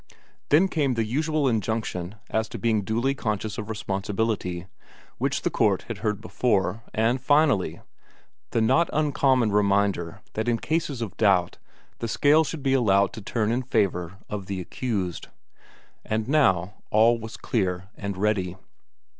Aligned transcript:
Then 0.49 0.67
came 0.67 0.95
the 0.95 1.05
usual 1.05 1.47
injunction 1.47 2.15
as 2.31 2.49
to 2.49 2.57
being 2.57 2.81
duly 2.81 3.13
conscious 3.13 3.59
of 3.59 3.69
responsibility, 3.69 4.65
which 5.19 5.43
the 5.43 5.51
court 5.51 5.83
had 5.83 5.99
heard 5.99 6.21
before, 6.21 6.81
and 6.91 7.21
finally, 7.21 7.81
the 8.49 8.61
not 8.61 8.89
uncommon 8.91 9.51
reminder 9.51 10.23
that 10.33 10.47
in 10.47 10.57
cases 10.57 11.03
of 11.03 11.15
doubt, 11.17 11.59
the 11.99 12.07
scale 12.07 12.43
should 12.43 12.63
be 12.63 12.73
allowed 12.73 13.13
to 13.13 13.21
turn 13.21 13.51
in 13.51 13.61
favour 13.61 14.17
of 14.27 14.47
the 14.47 14.59
accused. 14.59 15.27
And 16.03 16.27
now 16.27 16.73
all 16.89 17.19
was 17.19 17.37
clear 17.37 17.89
and 17.95 18.17
ready. 18.17 18.55